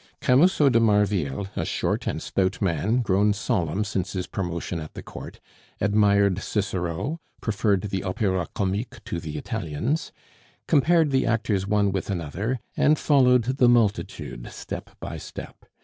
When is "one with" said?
11.67-12.09